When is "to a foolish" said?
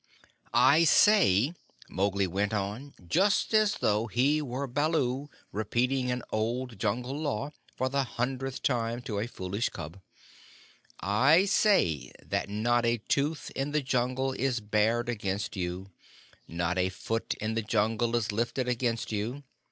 9.03-9.69